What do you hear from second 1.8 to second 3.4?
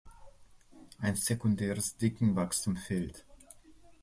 Dickenwachstum fehlt.